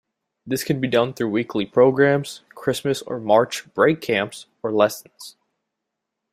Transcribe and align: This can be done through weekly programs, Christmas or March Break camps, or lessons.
This 0.47 0.63
can 0.63 0.81
be 0.81 0.87
done 0.87 1.13
through 1.13 1.29
weekly 1.29 1.63
programs, 1.63 2.41
Christmas 2.55 3.03
or 3.03 3.19
March 3.19 3.71
Break 3.75 4.01
camps, 4.01 4.47
or 4.63 4.71
lessons. 4.71 5.35